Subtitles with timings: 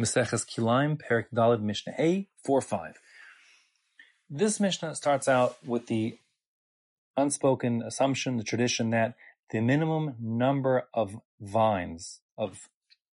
[0.00, 2.94] Meseches Kilaim, Perik Dalid Mishnah A, 4-5.
[4.30, 6.18] This Mishnah starts out with the
[7.16, 9.14] unspoken assumption, the tradition that
[9.50, 12.68] the minimum number of vines, of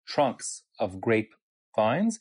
[0.07, 1.35] trunks of grape
[1.75, 2.21] vines,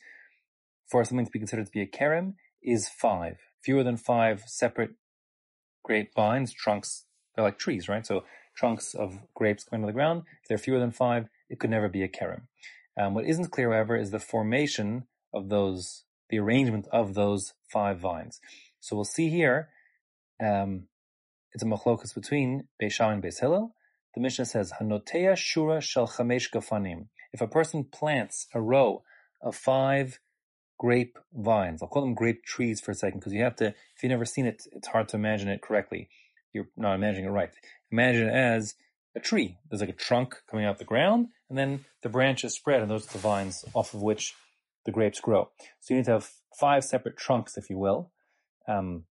[0.89, 3.37] for something to be considered to be a kerem, is five.
[3.61, 4.91] Fewer than five separate
[5.83, 7.05] grape vines, trunks,
[7.35, 8.05] they're like trees, right?
[8.05, 8.23] So
[8.55, 11.89] trunks of grapes coming to the ground, if they're fewer than five, it could never
[11.89, 12.43] be a kerem.
[12.97, 17.99] Um, what isn't clear, however, is the formation of those, the arrangement of those five
[17.99, 18.39] vines.
[18.79, 19.69] So we'll see here,
[20.43, 20.83] um,
[21.53, 23.75] it's a machlokas between Beisham and Beis Hillel.
[24.15, 27.07] The Mishnah says, Hanotea shura shel chamesh gafanim.
[27.31, 29.03] If a person plants a row
[29.41, 30.19] of five
[30.77, 34.03] grape vines, I'll call them grape trees for a second, because you have to, if
[34.03, 36.09] you've never seen it, it's hard to imagine it correctly.
[36.53, 37.49] You're not imagining it right.
[37.91, 38.75] Imagine it as
[39.15, 39.57] a tree.
[39.69, 43.07] There's like a trunk coming out the ground, and then the branches spread, and those
[43.07, 44.33] are the vines off of which
[44.85, 45.49] the grapes grow.
[45.79, 48.11] So you need to have five separate trunks, if you will,
[48.67, 49.05] um,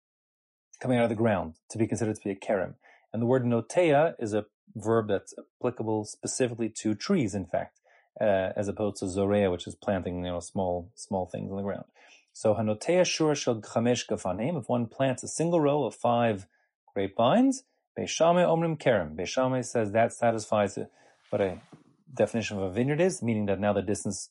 [0.81, 2.75] coming out of the ground to be considered to be a kerem.
[3.13, 7.81] And the word notea is a verb that's applicable specifically to trees, in fact,
[8.21, 11.63] uh, as opposed to zorea, which is planting, you know, small, small things on the
[11.63, 11.85] ground.
[12.33, 16.47] So hanotea shur shel chamesh gafanim, if one plants a single row of five
[16.95, 17.65] grapevines,
[17.99, 19.17] Beis Shammai omrim kerem.
[19.17, 20.79] Beis Shammai says that satisfies
[21.31, 21.61] what a
[22.13, 24.31] definition of a vineyard is, meaning that now the distance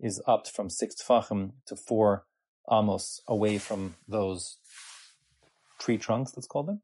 [0.00, 2.26] is upped from six tefachim to four
[2.70, 4.58] amos away from those
[5.78, 6.80] tree trunks, let's call them.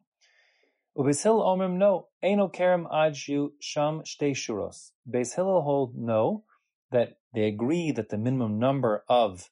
[0.97, 4.91] Ubeis Hillel omrim no, eno kerem adju sham shtei shuros.
[5.09, 6.45] Beis hold no,
[6.91, 9.51] that they agree that the minimum number of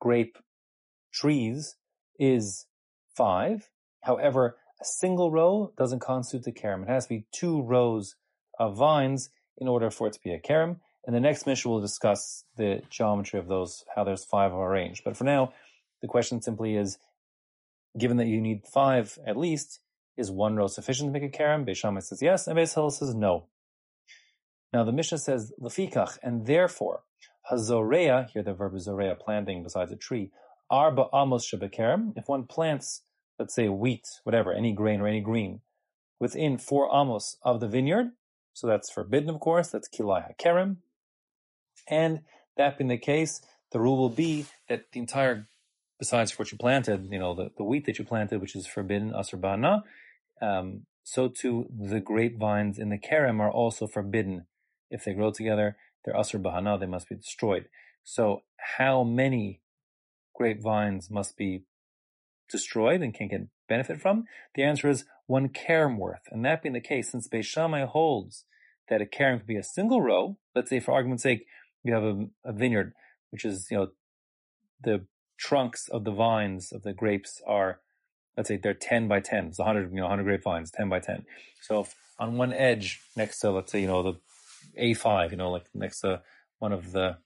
[0.00, 0.38] grape
[1.12, 1.76] trees
[2.18, 2.66] is
[3.14, 3.70] five.
[4.02, 6.82] However, a single row doesn't constitute the kerem.
[6.82, 8.16] It has to be two rows
[8.58, 10.76] of vines in order for it to be a kerem.
[11.06, 15.02] And the next Mishnah will discuss the geometry of those, how there's five arranged.
[15.04, 15.52] But for now,
[16.00, 16.98] the question simply is,
[17.98, 19.80] given that you need five at least,
[20.16, 21.66] is one row sufficient to make a kerem?
[21.68, 23.46] Beis Shammai says yes, and Beis says no.
[24.72, 27.02] Now the Mishnah says lefikach, and therefore
[27.50, 28.30] hazorea.
[28.30, 30.30] Here the verb is zorea, planting besides a tree.
[30.70, 32.12] Arba amos shebekerem.
[32.16, 33.02] If one plants
[33.38, 35.60] let's say wheat, whatever, any grain or any green,
[36.20, 38.10] within four amos of the vineyard.
[38.52, 39.68] So that's forbidden, of course.
[39.68, 40.76] That's kilai hakerem.
[41.88, 42.20] And
[42.56, 45.48] that being the case, the rule will be that the entire,
[45.98, 49.12] besides what you planted, you know, the, the wheat that you planted, which is forbidden,
[49.12, 49.82] asur
[50.40, 54.46] um, so too the grapevines in the kerem are also forbidden.
[54.90, 57.66] If they grow together, they're asur they must be destroyed.
[58.04, 58.42] So
[58.76, 59.60] how many
[60.34, 61.64] grapevines must be
[62.50, 64.24] destroyed and can get benefit from?
[64.54, 66.22] The answer is one kerem worth.
[66.30, 68.44] And that being the case, since Beis Shammai holds
[68.88, 71.46] that a kerem could be a single row, let's say for argument's sake,
[71.82, 72.92] you have a, a vineyard,
[73.30, 73.88] which is, you know,
[74.82, 75.06] the
[75.38, 77.80] trunks of the vines of the grapes are,
[78.36, 79.46] let's say they're 10 by 10.
[79.48, 81.24] It's 100, you know, 100 grapevines, 10 by 10.
[81.62, 81.86] So
[82.18, 84.20] on one edge next to, let's say, you know, the
[84.80, 86.22] A5, you know, like next to
[86.58, 87.16] one of the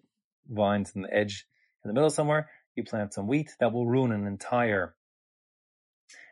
[0.49, 1.47] vines in the edge
[1.85, 4.95] in the middle somewhere, you plant some wheat, that will ruin an entire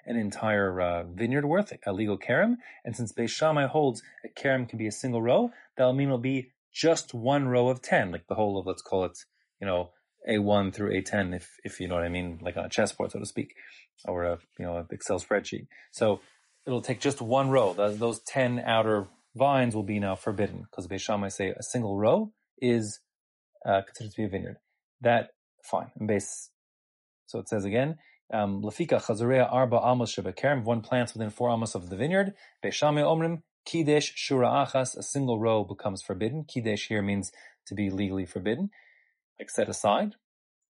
[0.06, 2.56] an entire uh, vineyard worth, a legal kerem.
[2.84, 6.18] And since Beis Shammai holds a kerem can be a single row, that'll mean it'll
[6.18, 9.18] be just one row of 10, like the whole of, let's call it,
[9.60, 9.90] you know,
[10.28, 13.18] A1 through A10, if, if you know what I mean, like on a chessboard, so
[13.18, 13.54] to speak,
[14.04, 15.66] or a, you know, an Excel spreadsheet.
[15.90, 16.20] So
[16.66, 17.72] it'll take just one row.
[17.72, 21.96] Those, those 10 outer vines will be now forbidden because Beis Shammai say a single
[21.96, 23.00] row is
[23.64, 24.56] uh, considered to be a vineyard.
[25.00, 25.30] That,
[25.62, 25.90] fine.
[25.98, 26.50] And base,
[27.26, 27.96] so it says again,
[28.32, 30.64] Lefikach hazorea arba amos shebekerem.
[30.64, 32.34] One plants within four amos of the vineyard.
[32.64, 34.96] Beis Shammai omrim kidesh shura achas.
[34.96, 36.44] A single row becomes forbidden.
[36.44, 37.32] Kidesh here means
[37.66, 38.70] to be legally forbidden,
[39.38, 40.14] like set aside.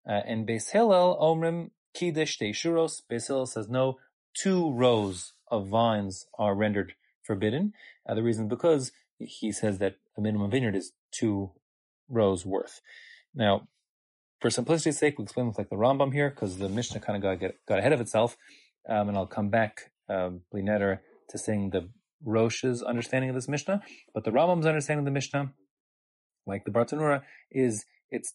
[0.09, 3.03] Uh, and Beis Hillel omrim kidesh te shuros.
[3.11, 3.99] Beis Hillel says no.
[4.35, 7.73] Two rows of vines are rendered forbidden.
[8.07, 11.53] Uh, the reason because he says that a minimum vineyard is two
[12.09, 12.81] rows worth.
[13.35, 13.69] Now,
[14.41, 17.23] for simplicity's sake, we explain this like the Rambam here, because the Mishnah kind of
[17.23, 18.37] got, get, got ahead of itself.
[18.89, 21.89] Um, and I'll come back, um, to saying the
[22.25, 23.83] Rosh's understanding of this Mishnah.
[24.15, 25.53] But the Rambam's understanding of the Mishnah,
[26.47, 28.35] like the Bartenura, is it's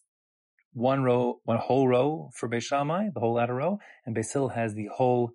[0.72, 4.88] one row, one whole row for Beis the whole outer row, and Beis has the
[4.94, 5.32] whole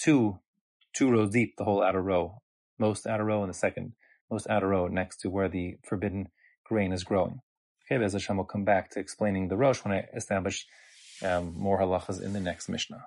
[0.00, 0.38] two,
[0.94, 2.42] two rows deep, the whole outer row,
[2.78, 3.92] most outer row and the second
[4.30, 6.28] most outer row next to where the forbidden
[6.64, 7.40] grain is growing.
[7.90, 10.66] Okay, Bez Hashem will come back to explaining the Rosh when I establish
[11.22, 13.06] um, more halachas in the next Mishnah.